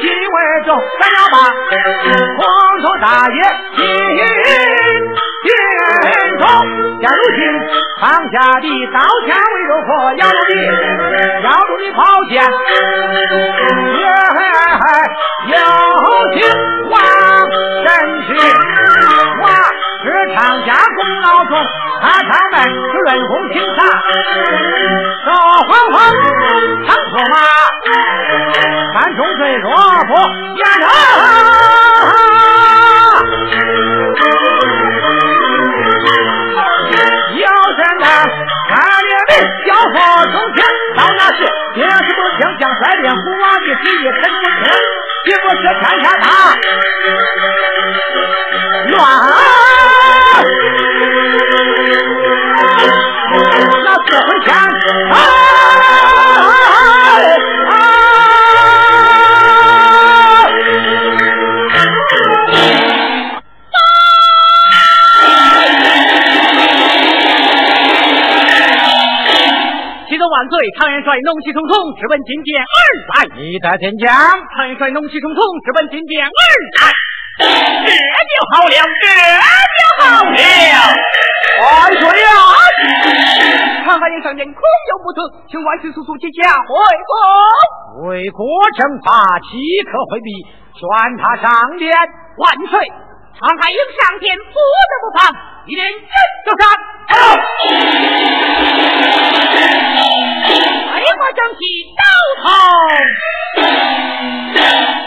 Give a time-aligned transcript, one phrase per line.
[0.00, 0.68] 气为重，
[1.00, 1.36] 咱要把
[2.38, 2.42] 皇
[2.80, 3.38] 兄大爷
[3.76, 3.82] 心
[6.02, 6.42] 心中。
[7.00, 7.40] 现如今
[8.00, 8.02] 放
[8.32, 8.96] 下的刀
[9.26, 10.52] 枪为如何，要路的
[11.42, 12.00] 要路的宝
[12.30, 12.32] 剑，
[20.32, 21.52] 常家功劳重，
[22.00, 23.78] 他常在润红青茶，
[25.24, 25.26] 说
[25.66, 25.96] 黄黄
[26.86, 27.34] 长出马，
[28.92, 29.68] 山中最弱
[30.06, 30.12] 不
[30.56, 30.86] 言人。
[39.66, 39.92] 交火
[40.30, 40.58] 从前，
[40.96, 41.38] 到那时，
[41.74, 44.66] 兵士不听，将率领虎王的旨意，臣不听，
[45.24, 46.24] 岂不是天下大
[70.78, 72.76] 常元帅怒气冲冲，直奔金殿而
[73.06, 73.26] 来。
[73.38, 76.30] 你在天将，常元帅怒气冲冲，直奔金殿而
[76.78, 76.90] 来。
[77.38, 79.06] 这就好了，这
[79.78, 80.34] 就好了。
[81.54, 81.62] 万
[81.94, 82.26] 岁呀！
[83.84, 84.22] 常大人。
[84.22, 84.58] 上殿，空
[84.90, 85.20] 有不测？
[85.50, 86.74] 请万岁速速接驾回
[87.06, 88.08] 宫。
[88.08, 88.44] 为国
[88.78, 90.30] 正法，岂可回避？
[90.74, 90.82] 宣
[91.18, 91.92] 他上殿。
[92.38, 92.90] 万岁！
[93.38, 94.58] 常海英上殿，不
[94.90, 95.30] 得不防。
[95.66, 95.94] 一连人。
[96.46, 96.66] 就上。
[101.24, 101.58] 飞花正气，
[101.96, 102.02] 刀
[102.42, 102.44] 头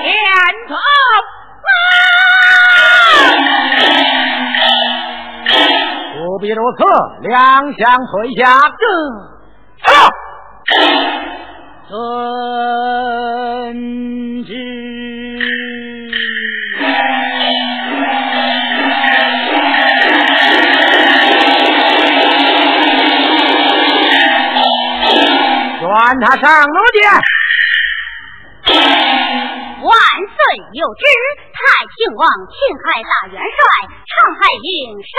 [0.03, 0.11] 连
[0.67, 0.73] 头
[6.17, 6.79] 不必如此，
[7.21, 7.37] 两
[7.73, 8.41] 相退下。
[11.89, 11.93] 遵
[14.43, 14.51] 旨。
[26.19, 26.97] 传他上路去。
[29.83, 29.93] 万
[30.25, 30.37] 岁
[30.73, 31.05] 有旨，
[31.53, 31.59] 太
[31.95, 32.53] 庆王钦
[32.83, 33.57] 海大元帅
[34.07, 34.67] 常海英
[35.03, 35.13] 上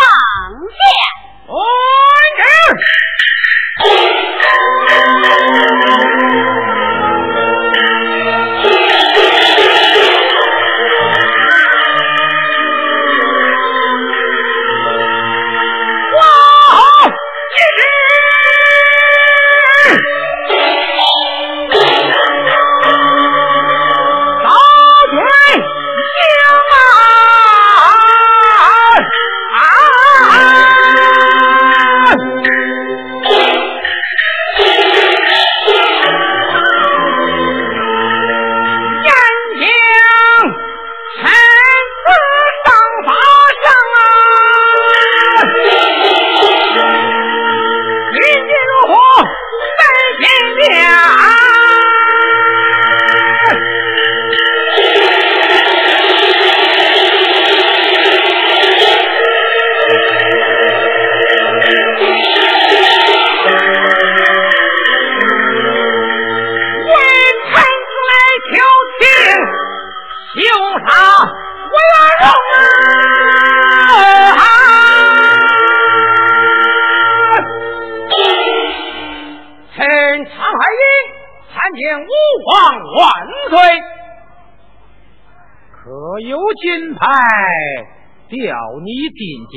[88.31, 89.57] 你进京，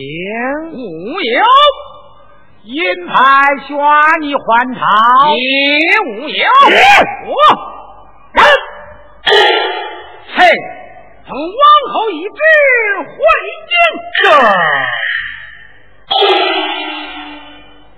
[0.72, 0.80] 无
[1.20, 1.44] 有；
[2.64, 3.12] 银牌
[3.68, 3.76] 悬
[4.22, 4.40] 你还
[4.74, 4.80] 朝
[5.36, 5.44] 也
[6.08, 6.48] 无有，
[7.28, 7.34] 我
[9.26, 9.28] 臣
[10.34, 10.36] 臣
[11.28, 12.40] 奉王后懿旨
[13.10, 13.14] 回
[13.68, 13.74] 京。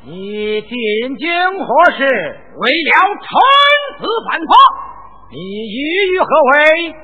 [0.06, 0.12] 你
[0.62, 0.74] 进
[1.18, 1.30] 京
[1.60, 2.02] 何事？
[2.58, 2.92] 为了
[3.22, 3.30] 臣
[4.00, 4.52] 子犯法。
[5.32, 5.78] 你意
[6.14, 6.54] 欲何为？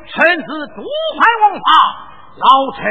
[0.07, 1.61] 臣子独犯王法，
[2.35, 2.45] 老
[2.75, 2.81] 臣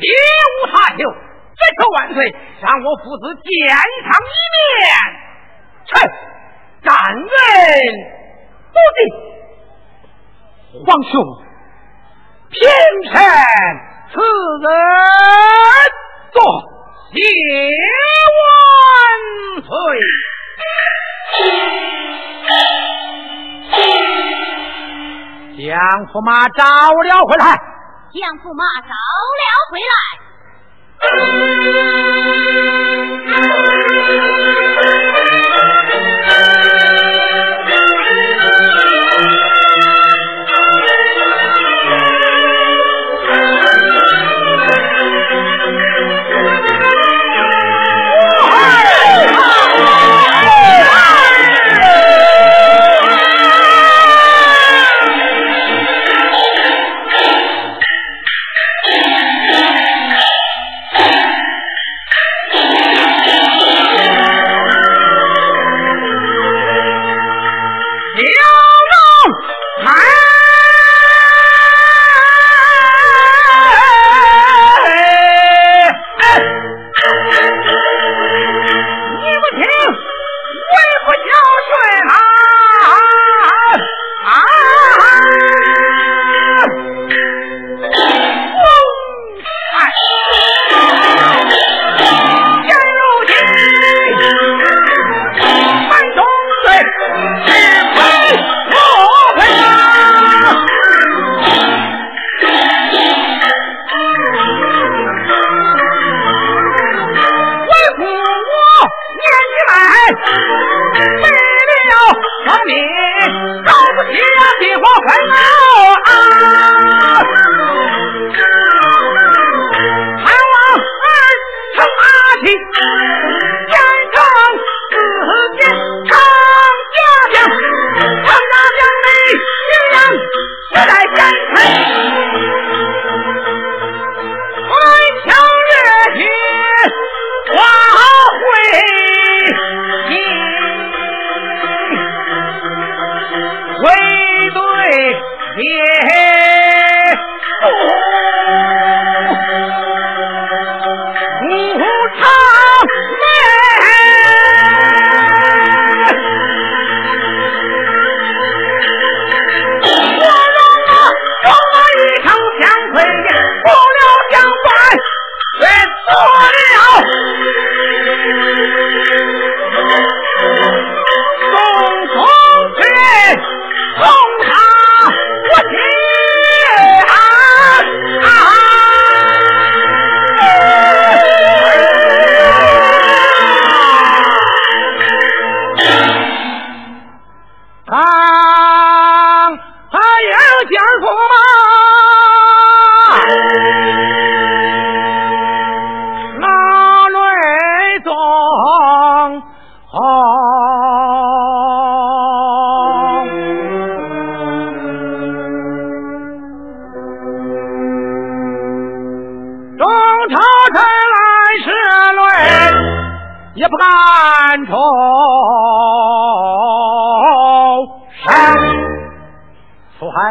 [0.00, 0.08] 别
[0.56, 3.48] 无他求，只求万岁让我父子见
[4.02, 4.60] 上一面。
[5.86, 5.90] 臣
[6.82, 7.28] 感恩
[8.72, 9.00] 不尽，
[10.86, 11.12] 皇兄，
[12.48, 12.58] 平
[13.10, 13.12] 臣，
[14.12, 14.14] 此
[14.62, 14.66] 人
[16.32, 16.36] 坐
[17.12, 17.16] 谢
[18.36, 18.40] 万
[19.62, 19.68] 岁。
[25.58, 25.68] 将
[26.06, 27.44] 驸马找了回来，
[28.12, 29.94] 将驸马找了回来。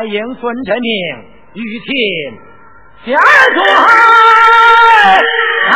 [0.10, 0.92] 迎孙成年
[1.54, 1.90] 于天
[3.06, 3.12] 下
[3.54, 3.58] 出
[5.70, 5.74] 啊！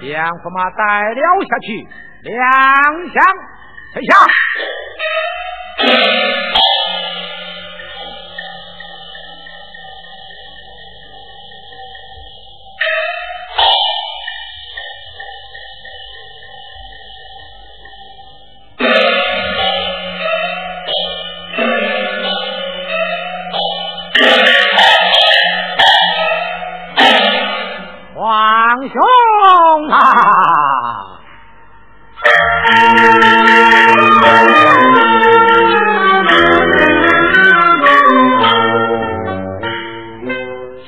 [0.00, 0.82] 将驸马带
[1.14, 1.66] 了下去
[2.22, 2.32] 两
[3.12, 3.14] 相
[3.92, 4.10] 退下。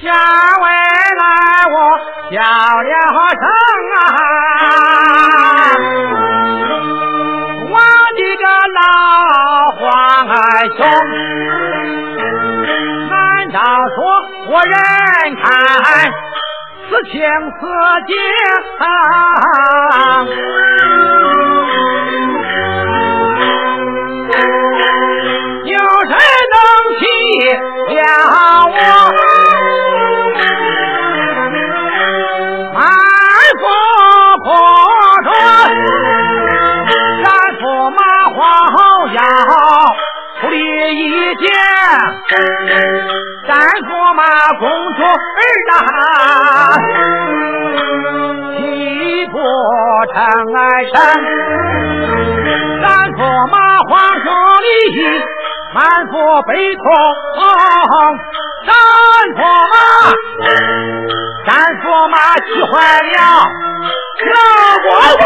[0.08, 0.64] 下回
[1.20, 1.22] 来
[1.68, 1.76] 我
[2.32, 2.92] 叫了
[3.36, 3.44] 声
[3.92, 3.96] 啊
[7.68, 7.76] 我
[8.16, 8.44] 的个
[8.78, 8.80] 老
[9.76, 9.82] 黄
[10.78, 10.80] 兄
[13.10, 13.12] 难
[13.52, 13.60] 道
[13.94, 13.96] 说
[14.50, 14.72] 我人
[15.36, 15.44] 才
[16.88, 17.12] 此情
[17.52, 17.60] 此
[18.06, 18.10] 景
[25.64, 25.76] 有
[26.08, 26.12] 谁
[26.54, 26.56] 能
[26.98, 27.02] 体
[27.94, 27.96] 谅
[28.72, 29.27] 我？
[43.46, 43.50] 咱
[43.82, 44.22] 驸马
[44.58, 44.62] 公
[44.94, 45.40] 主儿
[45.70, 45.72] 大，
[48.58, 48.62] 一
[49.26, 49.36] 步
[50.12, 50.16] 尘
[50.54, 50.58] 埃
[50.92, 50.96] 山。
[52.82, 53.18] 咱驸
[53.50, 53.54] 马
[53.88, 53.90] 黄
[54.24, 54.26] 晓
[54.60, 54.66] 丽
[55.74, 55.76] 满
[56.08, 56.12] 腹
[56.46, 56.84] 悲痛，
[58.66, 58.70] 咱
[59.34, 59.40] 驸
[59.72, 59.74] 马，
[61.46, 61.50] 咱
[61.80, 63.16] 驸马气坏了，
[64.34, 64.36] 老
[64.84, 64.86] 国
[65.18, 65.22] 公。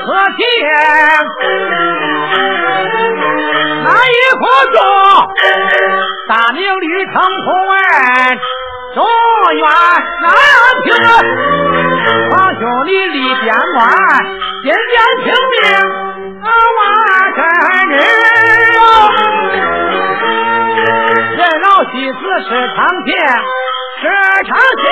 [0.00, 0.42] 可见
[3.84, 4.42] 那一棵
[4.72, 4.76] 树，
[6.28, 7.14] 大名绿城
[7.44, 7.48] 空
[8.94, 8.98] 中
[9.54, 9.62] 原
[10.22, 10.26] 南
[10.84, 10.88] 平，
[12.30, 13.44] 皇兄你立边
[13.76, 13.78] 关，
[14.64, 14.92] 肩边
[15.22, 15.62] 听命，
[16.42, 16.78] 万
[17.36, 17.38] 山
[17.90, 17.92] 人，
[21.36, 23.08] 人老妻子是长情，
[24.00, 24.02] 是
[24.48, 24.82] 长情。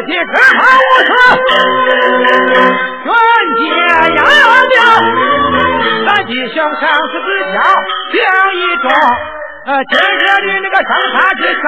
[0.00, 2.32] 为社稷只怕无私，
[3.04, 3.12] 冤
[3.56, 3.60] 结
[4.16, 4.18] 压
[4.70, 4.74] 命。
[6.06, 7.56] 咱弟兄生死之交，
[8.10, 8.14] 情
[8.54, 8.84] 义重。
[9.90, 11.62] 今日的那个生杀之权，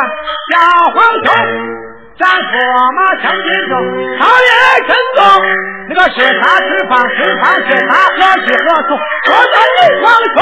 [0.51, 0.53] 小
[0.95, 1.27] 皇兄。
[2.19, 2.53] 咱驮
[2.95, 3.73] 马前进走，
[4.19, 4.49] 朝野
[4.87, 5.21] 慎重。
[5.89, 8.91] 那个是他是方，是方是他，何去何从？
[9.27, 10.41] 我在你王中，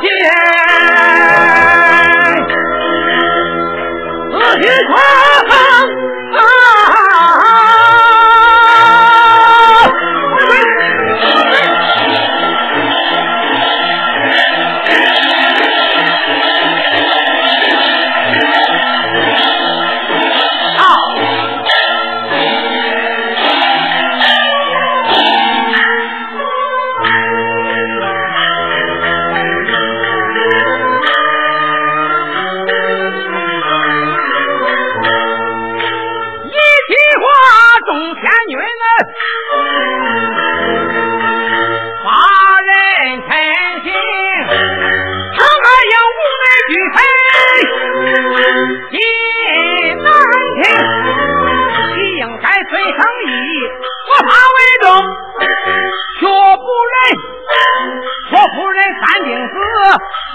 [0.00, 0.69] 天。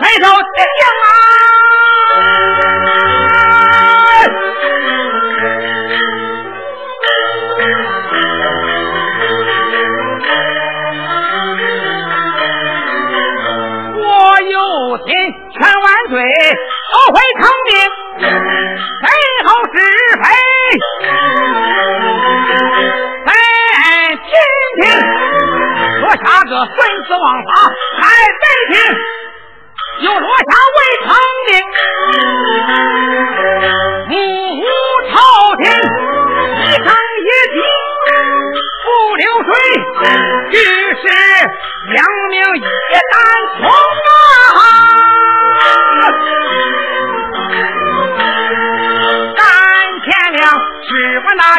[0.01, 0.84] 抬头。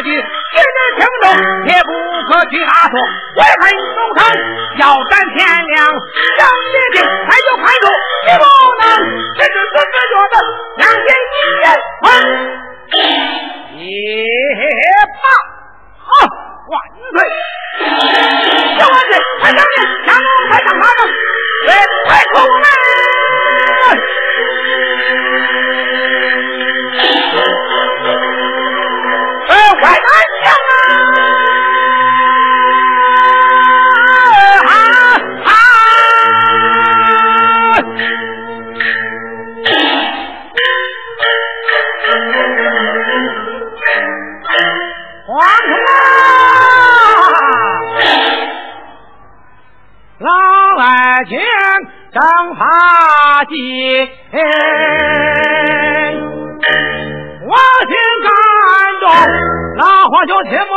[0.01, 1.25] 的人人听懂，
[1.67, 1.89] 也不
[2.27, 2.95] 可去拉索。
[3.37, 4.19] 为非忠山，
[4.77, 5.77] 要占天亮，
[6.37, 7.85] 将爹爹快就快走，
[8.25, 8.43] 你不
[8.81, 8.85] 能
[9.37, 10.35] 这是哥哥觉得
[10.77, 11.65] 两天一人
[12.01, 12.05] 分。
[13.77, 13.79] 一
[15.21, 15.25] 罢，
[15.99, 16.07] 好
[16.67, 16.73] 万
[17.13, 17.17] 岁！
[18.79, 20.99] 小王子，快上殿，下龙台上爬上，
[21.67, 21.69] 为
[22.07, 22.66] 太公。
[57.45, 57.53] 我
[57.85, 58.29] 心感
[58.99, 59.05] 动
[59.77, 60.73] 那花椒切莫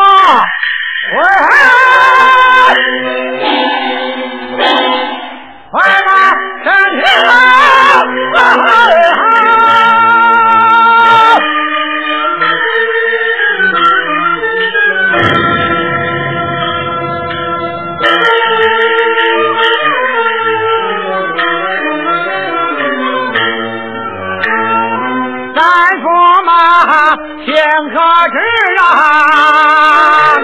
[28.81, 30.37] 啊，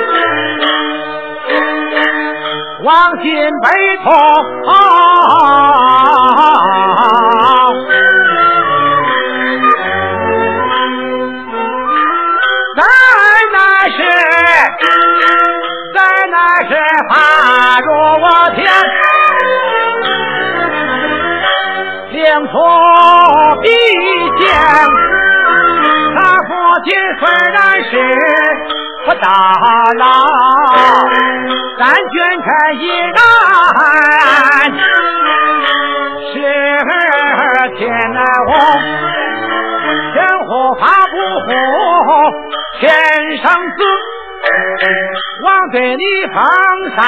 [2.82, 3.24] 往心
[3.62, 3.66] 悲
[4.04, 4.06] 痛。
[12.76, 12.82] 在
[13.52, 13.56] 那
[13.88, 13.98] 时，
[15.94, 15.98] 在
[16.30, 16.36] 那
[16.68, 16.70] 时
[17.08, 17.14] 怕
[17.80, 17.86] 着
[18.20, 18.58] 我天，
[22.12, 22.52] 领出
[23.62, 23.64] 笔
[24.38, 24.44] 剑。
[26.84, 27.90] 亲虽然是
[29.06, 29.26] 不大
[29.96, 30.02] 郎，
[31.78, 32.04] 但君
[32.42, 32.46] 臣
[32.78, 33.18] 依然
[36.32, 36.34] 是
[37.76, 37.80] 天
[38.12, 38.50] 难红，
[40.12, 41.14] 天护法不
[41.46, 41.48] 护
[42.80, 42.84] 天
[43.42, 43.44] 生
[43.76, 43.78] 子，
[45.44, 46.36] 王对你封
[46.96, 46.98] 赏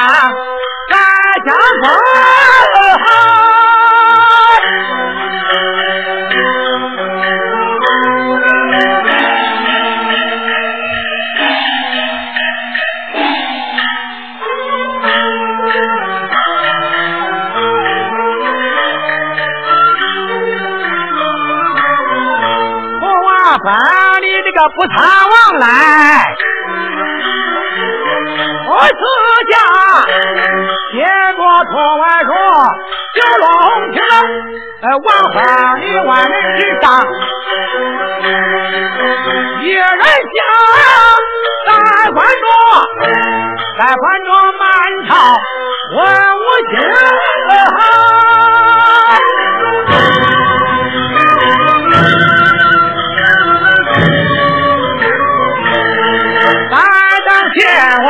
[0.91, 0.95] 在
[1.45, 1.49] 家
[1.83, 1.87] 中。
[24.75, 24.97] 不贪
[25.29, 25.67] 往来，
[28.69, 29.03] 我自
[29.51, 29.55] 家
[30.93, 30.97] 接
[31.37, 32.31] 过托外说
[33.15, 33.47] 九龙
[33.93, 33.97] 亭，
[34.83, 35.37] 呃，王花
[35.77, 36.87] 里万人之上，
[39.63, 39.83] 一人
[40.35, 40.41] 香，
[41.67, 41.71] 再
[42.13, 42.47] 换着，
[43.79, 44.29] 再换着
[44.59, 44.63] 满
[45.09, 45.11] 朝
[45.97, 46.45] 文武
[57.55, 57.59] 见
[58.03, 58.07] 我。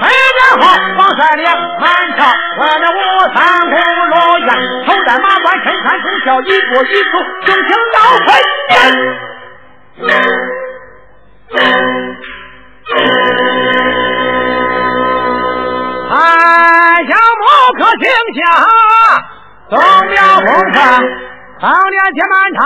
[0.00, 0.62] 没人好，
[0.98, 1.44] 王帅连
[1.80, 1.84] 满
[2.16, 2.20] 朝，
[2.58, 2.98] 我那武
[3.34, 3.36] 三
[3.70, 3.72] 公
[4.10, 4.48] 落雁，
[4.86, 7.14] 头戴马冠，身穿铜孝，一步一步，
[7.46, 8.28] 雄心要飞
[8.68, 8.70] 天。
[16.08, 16.12] 汉
[17.06, 17.10] 下
[17.40, 17.42] 木
[17.78, 18.04] 刻青
[18.36, 18.38] 下，
[19.70, 19.74] 东
[20.08, 20.14] 庙
[20.46, 20.78] 红上，
[21.60, 22.62] 当年接满朝，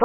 [0.00, 0.04] 走。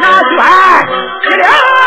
[0.00, 0.42] 拿去吧
[1.28, 1.77] 起来